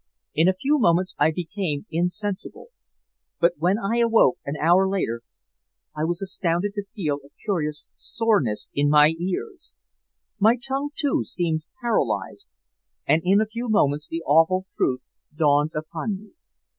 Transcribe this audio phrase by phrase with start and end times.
[0.33, 2.69] In a few moments I became insensible,
[3.39, 5.21] but when I awoke an hour later
[5.95, 9.75] I was astounded to feel a curious soreness in my ears.
[10.39, 12.47] My tongue, too, seemed paralyzed,
[13.05, 15.03] and in a few moments the awful truth
[15.37, 16.31] dawned upon me.